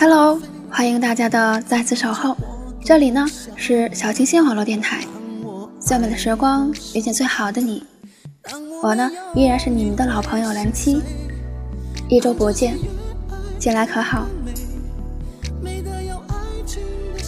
[0.00, 2.36] Hello，欢迎大家的再次守候，
[2.84, 5.04] 这里呢是小清新网络电台，
[5.80, 7.84] 最美的时光遇见最好的你，
[8.80, 11.02] 我呢依然是你们的老朋友蓝七，
[12.08, 12.78] 一周不见，
[13.58, 14.24] 近来可好？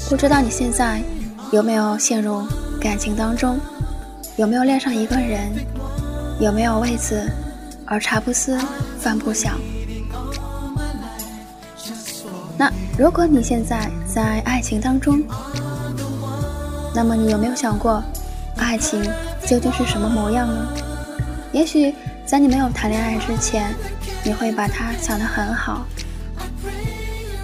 [0.09, 1.03] 不知道你现在
[1.51, 2.45] 有没有陷入
[2.81, 3.59] 感情当中，
[4.37, 5.51] 有没有恋上一个人，
[6.39, 7.29] 有没有为此
[7.85, 8.57] 而茶不思
[9.01, 9.59] 饭不想？
[12.57, 15.23] 那如果你现在在爱情当中，
[16.95, 18.03] 那么你有没有想过，
[18.57, 19.03] 爱情
[19.47, 20.69] 究竟是什么模样呢？
[21.53, 21.95] 也许
[22.27, 23.75] 在你没有谈恋爱之前，
[24.25, 25.87] 你会把它想得很好，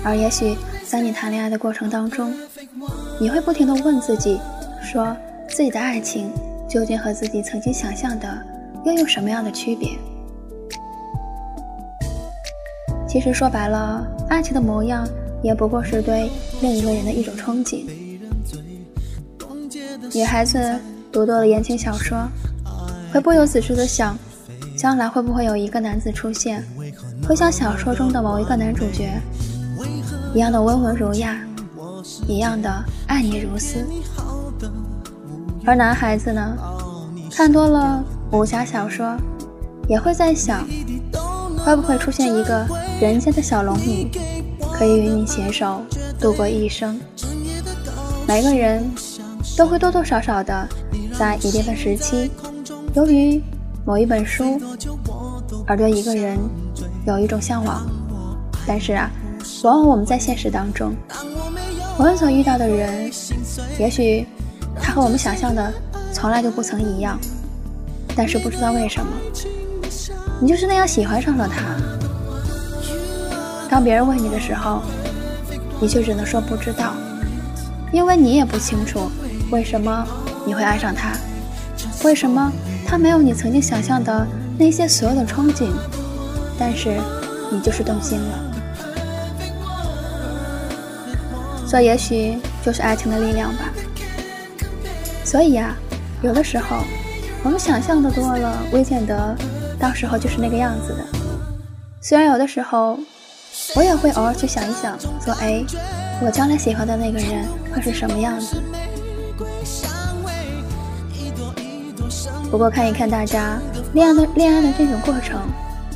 [0.04, 2.32] 而也许在你谈恋爱的过程当中，
[3.18, 4.40] 你会不停地问自己，
[4.82, 5.16] 说
[5.48, 6.30] 自己的爱情
[6.68, 8.28] 究竟和自己曾经想象的
[8.84, 9.90] 又有什么样的区别？
[13.08, 15.06] 其实说白了，爱情的模样
[15.42, 16.30] 也不过是对
[16.60, 17.84] 另一个人的一种憧憬。
[20.12, 20.58] 女孩子
[21.12, 22.28] 读多了言情小说，
[23.12, 24.16] 会不由自主的想，
[24.76, 26.64] 将来会不会有一个男子出现，
[27.26, 29.10] 会像小说中的某一个男主角
[30.34, 31.36] 一样的温文儒雅，
[32.28, 32.70] 一样的
[33.06, 33.84] 爱你如斯。
[35.64, 36.56] 而男孩子呢，
[37.30, 39.16] 看多了武侠小说，
[39.88, 40.66] 也会在想，
[41.58, 42.66] 会不会出现一个
[42.98, 44.10] 人间的小龙女，
[44.72, 45.82] 可以与你携手
[46.18, 46.98] 度过一生。
[48.26, 48.82] 每个人
[49.54, 50.66] 都会多多少少的
[51.18, 52.30] 在一定的时期，
[52.94, 53.42] 由于
[53.84, 54.58] 某一本书
[55.66, 56.38] 而对一个人
[57.06, 57.86] 有一种向往。
[58.66, 59.10] 但是啊，
[59.62, 60.94] 往往我们在现实当中，
[61.98, 63.10] 我们所遇到的人，
[63.78, 64.26] 也许
[64.80, 65.70] 他和我们想象的
[66.14, 67.18] 从来就不曾一样，
[68.16, 69.12] 但是不知道为什么，
[70.40, 71.76] 你就是那样喜欢上了他。
[73.76, 74.80] 当别人问你的时候，
[75.78, 76.94] 你却只能说不知道，
[77.92, 79.10] 因为你也不清楚
[79.50, 80.02] 为什么
[80.46, 81.12] 你会爱上他，
[82.02, 82.50] 为什么
[82.86, 84.26] 他没有你曾经想象的
[84.58, 85.68] 那些所有的憧憬，
[86.58, 86.96] 但是
[87.52, 88.38] 你就是动心了。
[91.68, 93.64] 这也许就是爱情的力量吧。
[95.22, 95.76] 所以啊，
[96.22, 96.78] 有的时候
[97.44, 99.36] 我们想象的多了，未见得
[99.78, 101.04] 到时候就是那个样子的。
[102.00, 102.98] 虽然有的时候。
[103.76, 105.62] 我也会偶尔去想一想，说哎，
[106.22, 108.56] 我将来喜欢的那个人会是什么样子？
[112.50, 113.58] 不过看一看大家
[113.92, 115.38] 恋爱的恋爱的这种过程，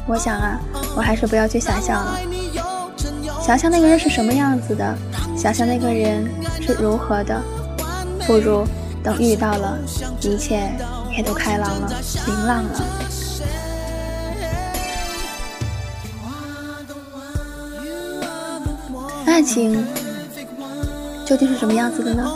[0.06, 0.60] 我想啊，
[0.94, 2.18] 我还是不要去想象了。
[3.41, 4.94] 想象那个人是什么样子的，
[5.34, 6.28] 想象那个人
[6.60, 7.42] 是如何的，
[8.26, 8.66] 不如
[9.02, 9.78] 等遇到了，
[10.20, 10.70] 一切
[11.16, 11.91] 也都开朗了，
[12.26, 13.00] 明朗了。
[19.30, 19.86] 爱情
[21.24, 22.28] 究竟是什么样子的呢？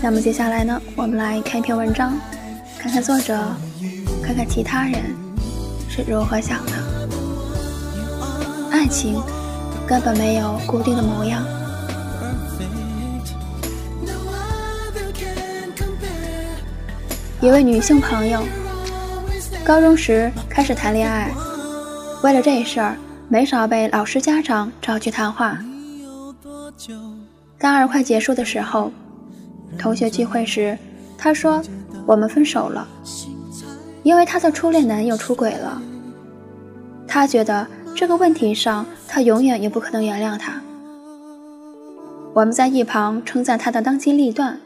[0.00, 2.16] 那么接下来呢，我们来看一篇文章，
[2.78, 3.36] 看看作者，
[4.22, 4.94] 看看其他人
[5.90, 6.72] 是如何想的。
[8.70, 9.20] 爱情
[9.84, 11.44] 根本没有固定的模样。
[17.40, 18.44] 一位女性朋友，
[19.64, 21.32] 高中时开始谈恋爱，
[22.22, 22.96] 为了这事儿。
[23.30, 25.58] 没少被老师、家长找去谈话。
[27.58, 28.90] 大二快结束的时候，
[29.78, 30.78] 同学聚会时，
[31.18, 31.62] 她说
[32.06, 32.88] ：“我们分手了，
[34.02, 35.82] 因为她的初恋男友出轨了。
[37.06, 40.62] 她觉得这个问题上，她永远也不可能原谅他。”
[42.32, 44.58] 我们在一旁称赞她的当机立断，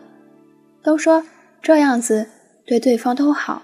[0.84, 1.24] 都说
[1.60, 2.28] 这样子
[2.64, 3.62] 对对方都好。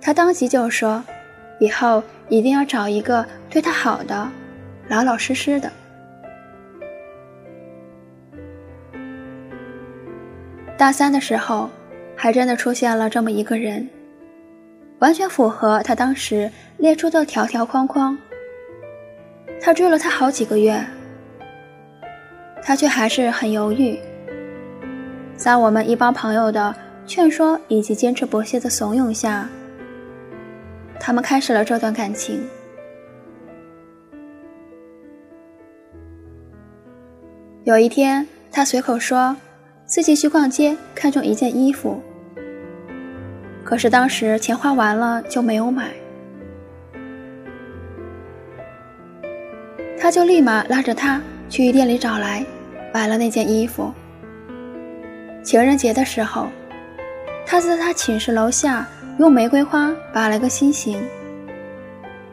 [0.00, 1.04] 她当即就说
[1.60, 4.30] ：“以后。”一定要找一个对他好的，
[4.88, 5.70] 老老实实的。
[10.78, 11.68] 大三的时候，
[12.16, 13.86] 还真的出现了这么一个人，
[15.00, 18.16] 完全符合他当时列出的条条框框。
[19.60, 20.82] 他追了他好几个月，
[22.62, 23.98] 他却还是很犹豫。
[25.36, 26.74] 在我们一帮朋友的
[27.06, 29.48] 劝说以及坚持不懈的怂恿下，
[31.00, 32.46] 他们开始了这段感情。
[37.64, 39.34] 有一天，他随口说
[39.86, 42.00] 自己去逛街，看中一件衣服，
[43.64, 45.90] 可是当时钱花完了就没有买。
[49.98, 52.44] 他就立马拉着他去店里找来，
[52.92, 53.92] 买了那件衣服。
[55.42, 56.48] 情人节的时候，
[57.46, 58.86] 他在他寝室楼下
[59.18, 61.02] 用玫瑰花摆了个心形，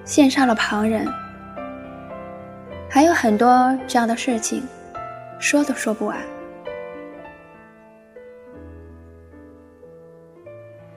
[0.06, 1.06] 羡煞了旁人。
[2.90, 4.64] 还有很多这样的事情，
[5.40, 6.18] 说都说不完。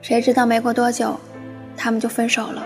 [0.01, 1.19] 谁知道没过多久，
[1.77, 2.65] 他们就分手了。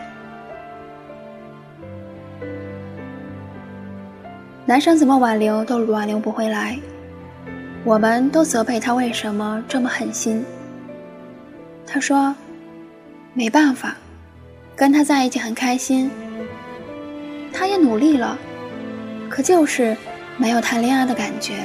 [4.66, 6.78] 男生怎么挽留都挽留不回来，
[7.84, 10.46] 我们都责备他为什么这么狠心。
[11.86, 12.34] 他说
[13.38, 13.96] ：“没办法，
[14.78, 16.10] 跟他在一起很开心，
[17.52, 18.38] 他也努力了，
[19.30, 19.96] 可就是
[20.38, 21.56] 没有谈恋爱的感觉。”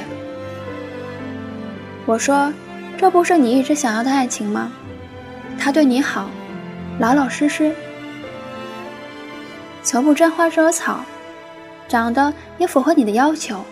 [2.05, 2.51] 我说
[2.99, 4.69] ：“这不是你一直想要的爱情吗？
[5.57, 6.29] 他对你好，
[6.99, 7.73] 老老实实，
[9.81, 11.05] 从不沾花惹草。”
[11.87, 13.65] 长得也符合你的要求，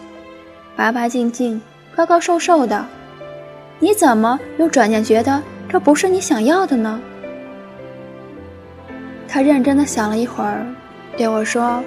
[0.75, 1.61] 白白净净、
[1.95, 2.85] 高高瘦瘦的，
[3.79, 6.99] 你怎么又转念觉得这不是你想要的呢？
[9.31, 10.65] 他认真的想了一会儿，
[11.15, 11.83] 对我说：“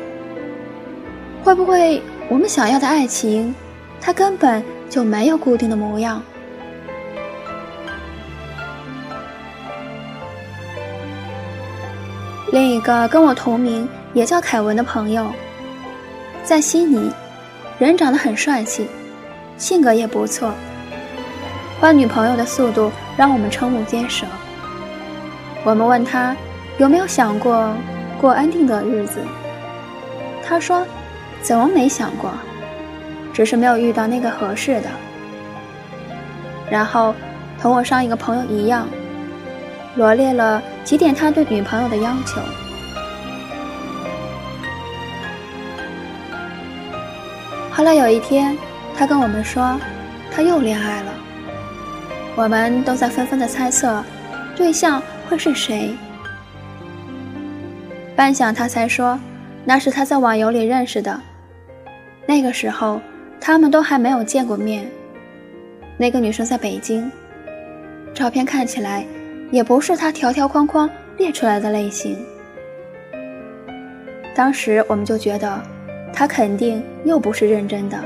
[1.43, 3.53] 会不会我们想要的爱情，
[4.01, 6.23] 它根本就没有固定的模样？”
[12.53, 15.27] 另一个跟我同名，也叫凯文的朋友。
[16.45, 17.11] 在悉尼，
[17.79, 18.87] 人长得很帅气，
[19.57, 20.53] 性格也不错。
[21.81, 24.27] 换女朋友的速度让我们瞠目结舌。
[25.65, 26.37] 我们问他
[26.79, 27.73] 有没有想过
[28.21, 29.21] 过安定的日子，
[30.43, 30.87] 他说
[31.43, 32.31] ：“怎么没想过？
[33.33, 34.89] 只是没有遇到那个合适的。”
[36.71, 37.15] 然后
[37.61, 38.89] 同我上一个朋友一样，
[39.97, 42.41] 罗列了几点他对女朋友的要求。
[47.71, 48.57] 后来有一天，
[48.97, 49.79] 他跟我们说，
[50.31, 51.13] 他又恋爱了。
[52.35, 54.03] 我们都在纷纷的猜测，
[54.57, 55.95] 对象会是谁。
[58.23, 59.19] 半晌，他才说，
[59.65, 61.21] 那是他在网游里认识的。
[62.25, 63.01] 那个时候，
[63.41, 64.89] 他们都还没有见过面。
[65.97, 67.11] 那个女生在北京，
[68.15, 69.05] 照片看起来
[69.51, 72.17] 也不是他条条框框列出来的类型。
[74.37, 75.61] 当时我们就觉得。
[76.15, 77.99] 他肯定又不是认真的，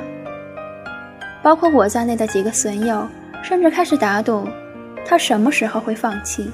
[1.42, 3.06] 包括我在内的几个损友，
[3.42, 4.48] 甚至开始打赌，
[5.04, 6.50] 他什么时候会放弃。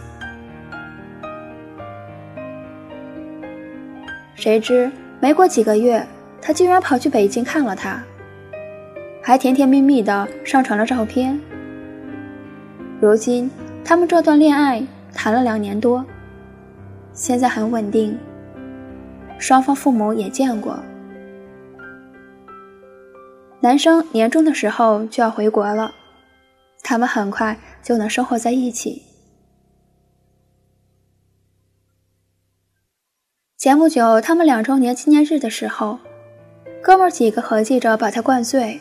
[4.43, 6.05] 谁知没过几个月，
[6.41, 8.03] 他竟然跑去北京看了他，
[9.23, 11.39] 还甜甜蜜蜜的上传了照片。
[13.01, 13.49] 如今
[13.85, 14.85] 他们这段恋爱
[15.15, 16.05] 谈了两年多，
[17.13, 18.19] 现在很稳定，
[19.39, 20.77] 双方父母也见过。
[23.61, 25.93] 男生年终的时候就要回国了，
[26.83, 29.03] 他们很快就能生活在一起。
[33.63, 35.97] 前不久他们两周年纪念日的时候，
[36.83, 38.81] 哥们几个合计着把他灌醉，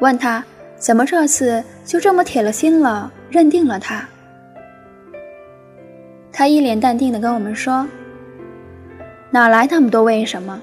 [0.00, 0.44] 问他
[0.76, 4.04] 怎么这次就这么铁了心了，认定了他。
[6.32, 7.86] 他一脸淡定的跟我们说
[9.30, 10.60] ：“哪来那么多为什么？”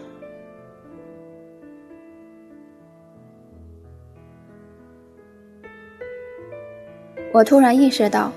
[7.32, 8.30] 我突然意识到，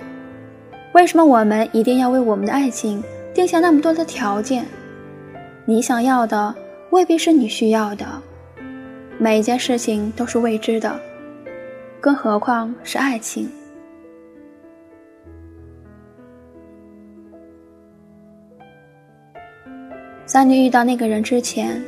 [0.94, 3.02] 为什么我们一定要为我们的爱情
[3.38, 4.66] 定下那么多的条件？
[5.64, 6.52] 你想要的
[6.90, 8.04] 未必是你需要的，
[9.16, 11.00] 每一件事情都是未知的，
[12.00, 13.48] 更何况是爱情。
[20.26, 21.80] 在你遇到那个人之前，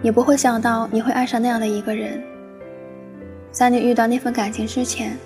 [0.00, 2.22] 你不会想到你会爱上那样的一个人。
[3.50, 5.16] 在你遇到那份感情之前。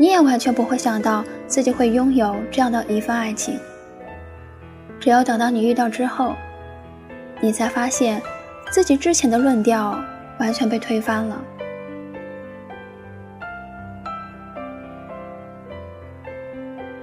[0.00, 3.60] 你也完全不会想到自己会拥有这样的一份爱情。
[5.02, 6.36] 只有等到你遇到之后，
[7.40, 8.22] 你才发现
[8.70, 10.00] 自己之前的论调
[10.38, 11.42] 完全被推翻了。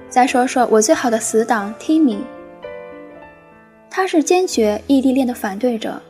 [0.08, 2.20] 再说说我最好的死党 Timmy，
[3.90, 6.00] 他是坚决异地恋的反对者，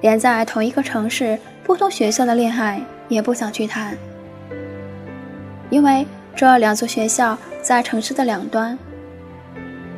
[0.00, 3.96] 连在同一个城市、不同学校的恋爱也不想去谈。
[5.70, 6.04] 因为
[6.34, 8.76] 这两所学校在城市的两端，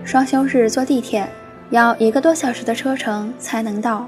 [0.04, 1.28] 双休日坐地铁
[1.70, 4.06] 要一个多小时的车程才能到。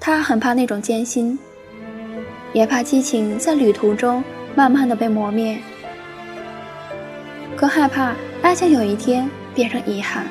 [0.00, 1.38] 他很怕那种艰辛，
[2.52, 5.58] 也怕激情在旅途中慢慢的被磨灭，
[7.56, 10.24] 更害怕爱情有一天变成遗憾。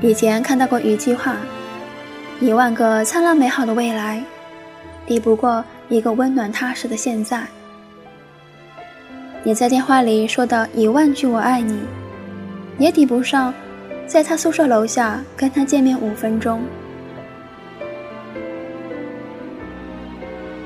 [0.00, 1.36] 以前看到过一句话
[2.40, 4.20] ：“一万个灿烂美好的未来，
[5.06, 7.46] 抵不过一个温暖踏实的现在。”
[9.44, 11.80] 你在电话里说的一万句“我爱你”，
[12.78, 13.52] 也抵不上
[14.06, 16.62] 在他宿舍楼下跟他见面五分钟。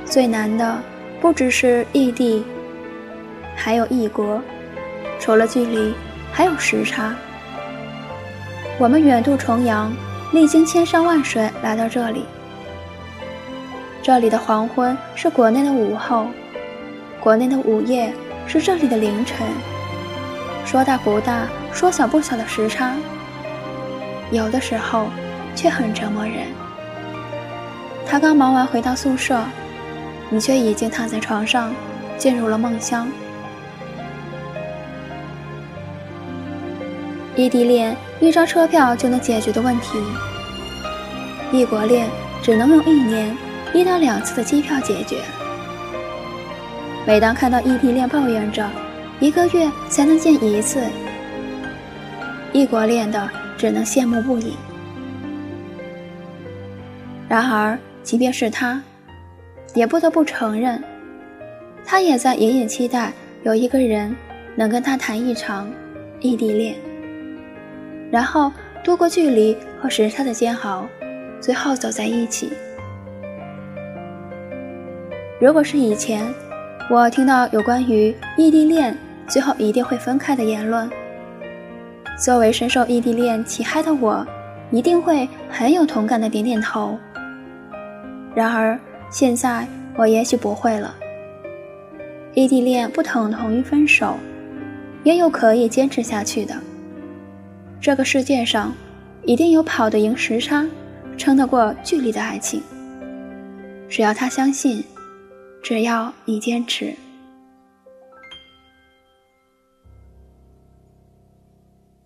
[0.05, 0.79] 最难的
[1.23, 2.45] 不只是异地，
[3.55, 4.43] 还有异国，
[5.19, 5.95] 除了距离，
[6.31, 7.15] 还有时差。
[8.79, 9.91] 我们远渡重洋，
[10.35, 12.25] 历经千山万水来到这里。
[14.03, 16.27] 这里的黄昏是国内的午后，
[17.19, 18.13] 国内的午夜
[18.47, 19.47] 是这里的凌晨。
[20.65, 22.93] 说大不大，说小不小的时差，
[24.31, 25.09] 有的时候
[25.55, 26.47] 却很折磨人。
[28.07, 29.39] 他刚忙完回到宿舍，
[30.31, 31.73] 你却已经躺在床上，
[32.19, 33.09] 进入了梦乡。
[37.35, 39.99] 异地恋一张车票就能解决的问题，
[41.53, 42.09] 异国恋
[42.43, 43.37] 只能用一年
[43.75, 45.19] 一到两次的机票解决。
[47.07, 48.69] 每当看到异地恋抱怨着
[49.21, 50.83] 一个月才能见一次，
[52.53, 54.55] 异国恋的只能羡慕不已。
[57.29, 58.83] 然而，即便是他，
[59.73, 60.83] 也不得不承认，
[61.85, 63.13] 他也在隐隐期待
[63.45, 64.15] 有一个人
[64.57, 65.71] 能跟他谈一场
[66.21, 66.75] 异地恋。
[68.11, 70.85] 然后度过距离和时差的煎熬，
[71.41, 72.53] 最后走在一起。
[75.41, 76.27] 如果是以前，
[76.89, 80.89] 我听到有关于异地恋最后一定会分开的言论，
[82.17, 84.25] 作为深受异地恋启害的我，
[84.71, 86.97] 一定会很有同感的点点头。
[88.37, 88.79] 然而
[89.11, 89.67] 现在，
[89.97, 90.95] 我也许不会了。
[92.35, 94.15] 异地恋不等同于分手，
[95.03, 96.55] 也有可以坚持下去的。
[97.81, 98.73] 这个世界上，
[99.25, 100.65] 一定有跑得赢时差、
[101.17, 102.63] 撑得过距离的爱情。
[103.89, 104.85] 只要他相信，
[105.63, 106.95] 只要你坚持。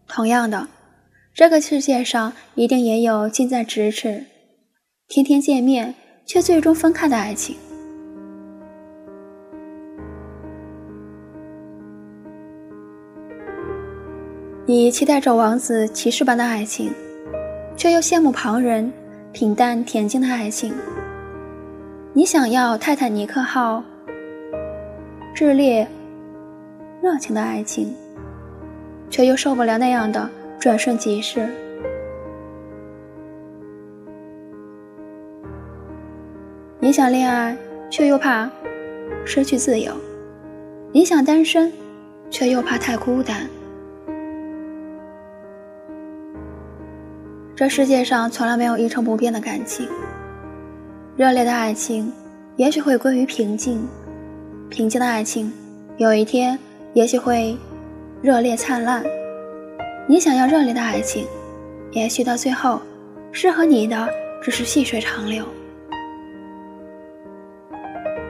[0.07, 0.69] 同样的，
[1.33, 4.27] 这个世界上一定也有近在咫尺、
[5.07, 5.95] 天天见面
[6.27, 7.57] 却最终分开的爱情。
[14.67, 16.93] 你期待着王子骑士般的爱情，
[17.77, 18.93] 却又羡慕旁人
[19.33, 20.75] 平淡恬静的爱情。
[22.21, 23.83] 你想要泰坦尼克号
[25.35, 25.89] 炽烈
[27.01, 27.95] 热情的爱情，
[29.09, 31.49] 却又受不了那样的转瞬即逝。
[36.79, 37.57] 你想恋爱，
[37.89, 38.51] 却又怕
[39.25, 39.95] 失去自由；
[40.93, 41.73] 你想单身，
[42.29, 43.49] 却又怕太孤单。
[47.57, 49.89] 这世界上从来没有一成不变的感情。
[51.21, 52.11] 热烈的爱情，
[52.57, 53.87] 也许会归于平静；
[54.71, 55.53] 平静的爱情，
[55.99, 56.59] 有一天
[56.95, 57.55] 也许会
[58.23, 59.05] 热烈灿烂。
[60.09, 61.27] 你想要热烈的爱情，
[61.93, 62.81] 也许到最后，
[63.33, 64.09] 适合你的
[64.43, 65.45] 只是细水长流。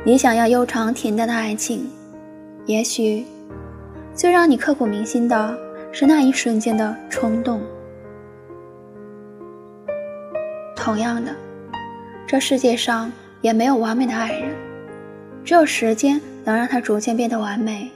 [0.04, 1.88] 你想要悠长恬淡的爱情，
[2.66, 3.25] 也许
[4.16, 5.56] 最让你刻骨铭心的
[5.92, 7.61] 是那一瞬间的冲动。
[10.75, 11.32] 同样的，
[12.30, 13.10] 这世界上
[13.40, 14.54] 也没有完美的爱人，
[15.42, 17.90] 只有时间能让他逐渐变得完美。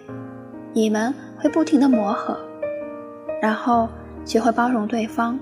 [0.72, 2.36] 你们会不停的磨合，
[3.40, 3.88] 然后
[4.24, 5.38] 学会包容对方。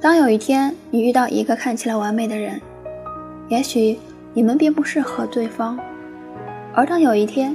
[0.00, 2.60] 当有一天你遇到一个看起来完美的人，
[3.48, 3.96] 也许
[4.34, 5.78] 你们并不适合对方；
[6.74, 7.54] 而当有一天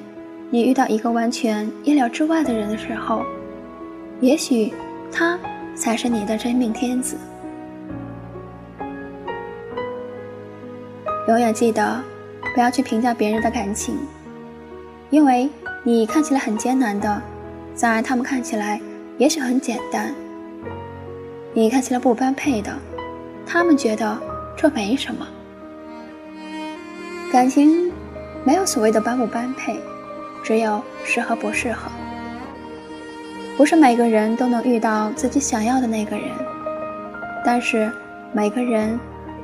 [0.49, 3.21] 你遇到一个完全意料之外的人的时候，
[4.21, 4.71] 也许
[5.11, 5.37] 他。
[5.73, 7.15] 才是你的真命天子。
[11.31, 12.03] 永远记得，
[12.53, 13.97] 不要去评价别人的感情，
[15.09, 15.49] 因为
[15.81, 17.21] 你看起来很艰难的，
[17.73, 18.81] 在他们看起来
[19.17, 20.13] 也许很简单。
[21.53, 22.69] 你看起来不般配的，
[23.47, 24.17] 他们觉得
[24.57, 25.25] 这没什么。
[27.31, 27.89] 感情
[28.43, 29.79] 没有所谓的般不般配，
[30.43, 31.89] 只有适合不适合。
[33.55, 36.27] 不是每个人都能遇到自己想要的那个人，
[37.45, 37.89] 但是
[38.33, 38.99] 每个人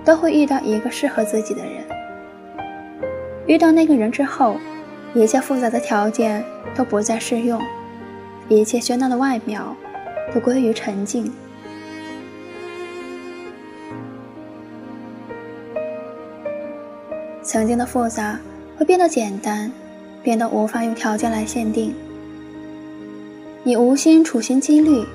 [0.08, 1.84] 都会遇到一个适合自己的人。
[3.46, 4.56] 遇到那个人之后，
[5.14, 6.42] 一切复杂的条件
[6.74, 7.62] 都不再适用，
[8.48, 9.76] 一切喧闹的外表
[10.34, 11.30] 都归于沉静。
[17.44, 18.40] 曾经的复杂
[18.78, 19.70] 会变得简单，
[20.24, 21.94] 变得无法用条件来限定。
[23.62, 25.06] 你无心处心积虑，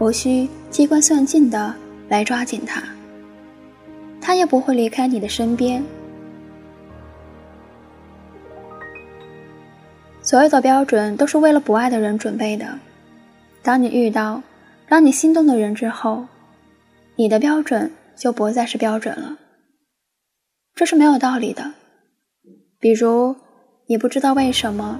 [0.00, 1.72] 无需机关算尽的
[2.08, 2.82] 来抓紧他，
[4.22, 5.84] 他也不会离开你的身边。
[10.22, 12.78] 所有的标准都是为了不爱的人准备的。
[13.62, 14.40] 当你遇到
[14.86, 16.24] 让你心动的人之后，
[17.16, 19.36] 你的标准就不再是标准了。
[20.74, 21.72] 这是没有道理的。
[22.78, 23.34] 比如，
[23.86, 24.98] 你不知道为什么，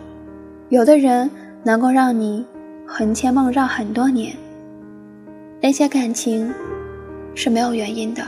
[0.69, 1.31] 有的人
[1.63, 2.45] 能够让你
[2.87, 4.37] 魂牵梦绕很多年，
[5.61, 6.53] 那些感情
[7.35, 8.23] 是没有原因的。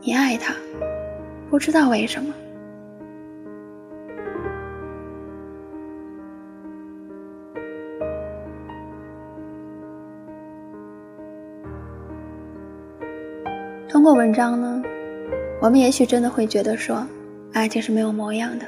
[0.00, 0.54] 你爱他，
[1.50, 2.32] 不知道为什么。
[13.88, 14.82] 通过文章呢？
[15.60, 17.04] 我们也许真的会觉得说，
[17.52, 18.64] 爱情是没有模样的，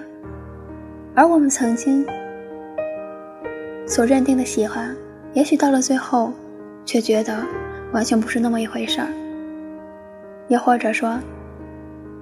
[1.15, 2.05] 而我们曾经
[3.87, 4.95] 所认定的喜欢，
[5.33, 6.33] 也许到了最后，
[6.85, 7.47] 却觉得
[7.93, 9.07] 完全不是那么一回事儿。
[10.51, 11.17] 又或者说，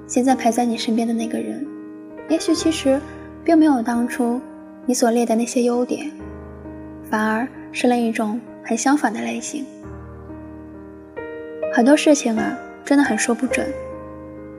[0.06, 1.66] 现在陪在你身边的那个人，
[2.28, 3.00] 也许其实
[3.42, 4.38] 并没有当初
[4.84, 6.10] 你所列的那些优点，
[7.10, 9.64] 反而是另一种很相反的类型。
[11.72, 13.66] 很多事情啊，真的很说不准。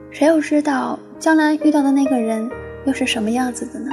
[0.10, 2.50] 谁又知道将来遇到的那个人
[2.86, 3.92] 又是什么样子的呢？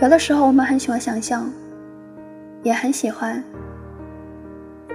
[0.00, 1.52] 有的时候我们很喜欢想象，
[2.62, 3.44] 也很喜欢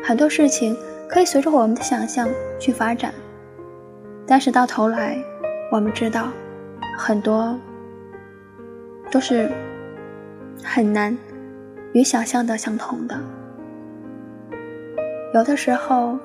[0.04, 0.76] 很多事情
[1.10, 3.14] 可以随着我们的想象去发展，
[4.28, 5.18] 但是到头来，
[5.72, 6.30] 我们知道
[6.98, 7.58] 很多
[9.10, 9.52] 都是
[10.64, 11.18] 很难
[11.94, 13.20] 与想象的相同的。
[15.34, 16.18] 有的时候，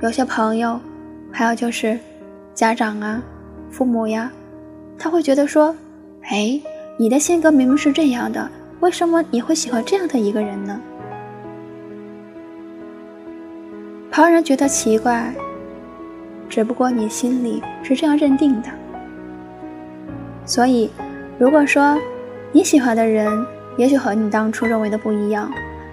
[0.00, 0.78] 有些朋友。
[1.32, 1.96] 还有就是，
[2.54, 3.22] 家长啊，
[3.70, 4.32] 父母呀，
[4.98, 5.72] 他会觉得说
[6.28, 6.60] ：“哎，
[6.98, 10.80] 你的性格明明是这样的，为什么你会喜欢这样的一个人呢？”
[14.10, 15.32] 旁人觉得奇怪，
[16.48, 18.68] 只不过你心里是这样认定的。
[20.44, 20.90] 所以，
[21.38, 21.96] 如果说
[22.50, 23.46] 你喜欢的人，
[23.76, 25.52] 也许和你当初认为的不一样，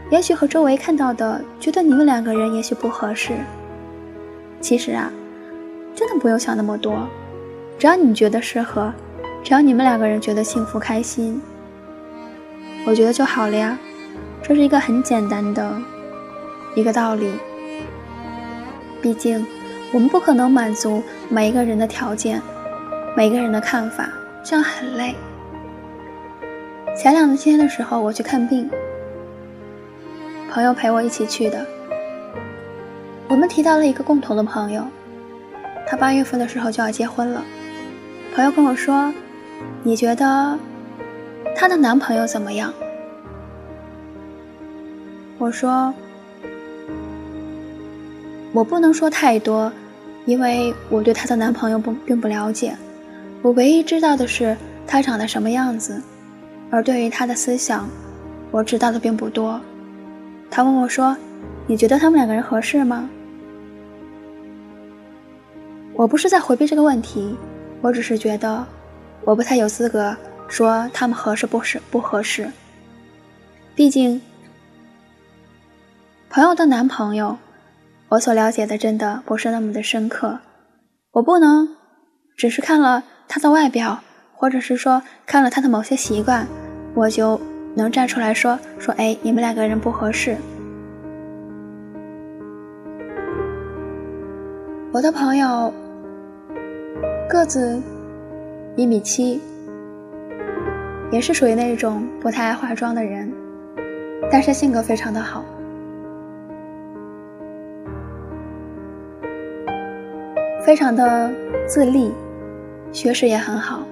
[0.09, 3.33] 也许和周围看到的觉得你们两个人也许不合适，
[4.59, 5.11] 其实啊。
[5.95, 7.07] 真的不用想那么多，
[7.79, 8.93] 只要你觉得适合，
[9.43, 11.41] 只要你们两个人觉得幸福开心，
[12.85, 13.77] 我觉得就好了呀。
[14.43, 15.75] 这是一个很简单的
[16.75, 17.31] 一个道理。
[19.01, 19.45] 毕竟
[19.91, 22.41] 我们不可能满足每一个人的条件，
[23.15, 24.09] 每个人的看法，
[24.43, 25.15] 这样很累。
[26.95, 28.69] 前两天的时候我去看病，
[30.51, 31.65] 朋友陪我一起去的，
[33.27, 34.83] 我们提到了一个共同的朋友。
[35.85, 37.43] 她八月份的时候就要结婚了，
[38.35, 39.13] 朋友跟我说
[39.83, 40.57] ：“你觉得
[41.55, 42.73] 她的男朋友怎么样？”
[45.37, 45.93] 我说
[48.53, 49.71] ：“我不能说太多，
[50.25, 52.75] 因为我对她的男朋友不并不了解。
[53.41, 54.57] 我唯一知道的是
[54.87, 56.01] 他长得什么样子，
[56.71, 57.87] 而对于他的思想，
[58.49, 59.61] 我知道的并不多。”
[60.49, 61.15] 他问我说
[61.67, 63.07] ：“你觉得他们两个人合适吗？”
[65.93, 67.35] 我不是在回避这个问题，
[67.81, 68.65] 我只是觉得
[69.23, 70.15] 我不太有资格
[70.47, 72.49] 说他们合适不是不合适。
[73.75, 74.19] 毕竟，
[76.29, 77.37] 朋友的男朋友，
[78.09, 80.39] 我所了解的真的不是那么的深刻。
[81.11, 81.67] 我不能
[82.37, 83.99] 只是看了他的外表，
[84.33, 86.47] 或者是说看了他的某些习惯，
[86.93, 87.39] 我就
[87.75, 90.37] 能站出来说说，哎，你们两个人不合适。
[94.91, 95.73] 我的朋友。
[97.29, 97.81] 个子
[98.77, 99.41] 一米七，
[101.11, 103.29] 也是属于那种不太爱化妆的人，
[104.31, 105.43] 但是性格非常的好，
[110.67, 111.31] 非常的
[111.65, 112.11] 自立，
[112.91, 113.87] 学识也很好。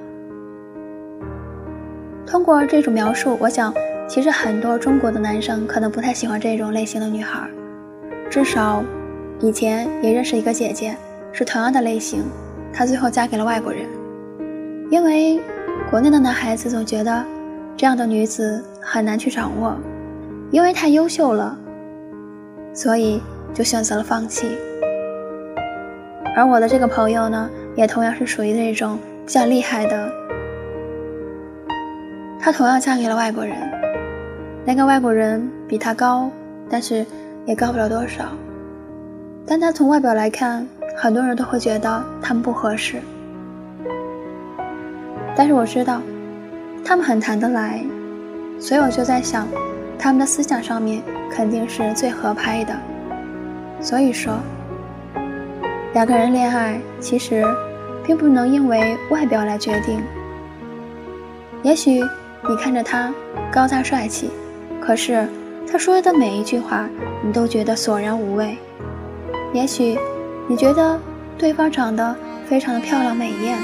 [2.28, 3.74] 通过这种描述，我想，
[4.10, 7.50] 其实很多中国的男生可能不太喜欢这种类型的女孩，
[8.30, 8.84] 至少
[9.40, 10.98] 以前也认识一个姐姐，
[11.32, 12.26] 是同样的类型。
[12.74, 13.88] 她最后嫁给了外国人，
[14.92, 15.40] 因为
[15.90, 17.24] 国内的男孩子总觉得
[17.78, 19.78] 这样的女子很难去掌握，
[20.52, 21.58] 因为太优秀了，
[22.74, 23.22] 所以
[23.54, 24.58] 就选择了放弃。
[26.36, 30.12] 而我的这个朋友呢，也同样是属于那种比较厉害的。
[32.40, 33.56] 她同样嫁给了外国人，
[34.66, 36.30] 那个外国人比她高，
[36.70, 37.06] 但是
[37.46, 38.26] 也高不了多少。
[39.48, 40.68] 但她从外表来看，
[40.98, 42.98] 很多人都会觉得他们不合适。
[45.38, 46.02] 但是我知道，
[46.84, 47.82] 他们很谈得来，
[48.60, 49.48] 所以我就在想，
[49.98, 52.74] 他们的思想上面肯定是最合拍的。
[53.80, 54.38] 所以说，
[55.96, 57.42] 两个人恋爱其实
[58.04, 60.04] 并不能因为外表来决定。
[61.64, 62.02] 也许
[62.50, 63.14] 你看着他
[63.50, 64.30] 高大帅气，
[64.82, 65.26] 可是
[65.66, 66.86] 他说的每一句话
[67.24, 68.58] 你都觉得索然无味。
[69.54, 69.98] 也许
[70.50, 71.00] 你觉得
[71.38, 72.14] 对方长得
[72.46, 73.58] 非常的漂亮美艳。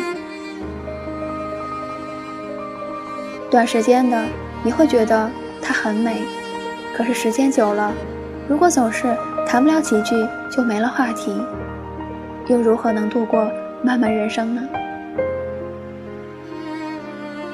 [3.49, 4.23] 短时间的
[4.63, 5.29] 你会觉得
[5.61, 6.21] 她很美，
[6.95, 7.91] 可是时间久了，
[8.47, 9.13] 如果总是
[9.45, 10.15] 谈不了几句
[10.49, 11.35] 就没了话题，
[12.51, 13.49] 又如何能度过
[13.81, 14.61] 漫漫人生呢？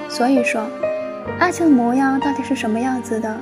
[0.10, 0.64] 所以说，
[1.38, 3.38] 爱情的模样到底是什么样子的，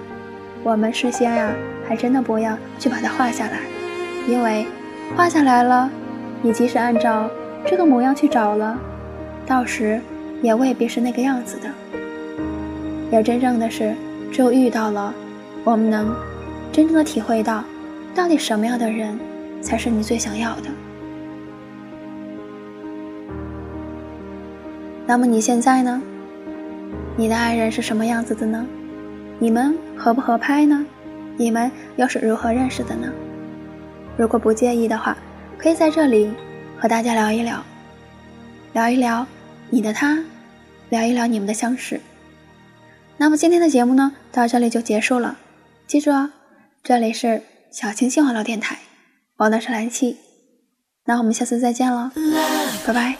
[0.64, 1.50] 我们事先呀
[1.88, 3.60] 还真的不要去把它画下来，
[4.28, 4.66] 因为
[5.16, 5.90] 画下来了，
[6.42, 7.30] 你即使按照
[7.66, 8.78] 这个模样去找了，
[9.48, 10.02] 到时
[10.42, 11.70] 也未必是那个样子的。
[13.12, 13.96] 要真正的是，
[14.30, 15.14] 只有遇到了，
[15.64, 16.14] 我们能
[16.74, 17.64] 真正的体会到，
[18.14, 19.18] 到底什么样的人
[19.62, 20.64] 才是你最想要的。
[25.08, 26.02] 那么你现在呢？
[27.16, 28.66] 你的爱人是什么样子的呢？
[29.40, 30.86] 你们合不合拍呢？
[31.38, 33.12] 你们又是如何认识的呢？
[34.18, 35.16] 如果不介意的话，
[35.58, 36.34] 可以在这里
[36.80, 37.64] 和大家聊一聊，
[38.74, 39.26] 聊一聊
[39.70, 40.18] 你的他，
[40.90, 42.00] 聊一聊你们的相识。
[43.18, 45.38] 那么今天的节目呢，到这里就结束了。
[45.86, 46.32] 记住哦，
[46.84, 48.80] 这里是小清新网络电台，
[49.38, 50.18] 我呢是蓝七。
[51.06, 52.12] 那我们下次再见了，
[52.88, 53.16] 拜拜。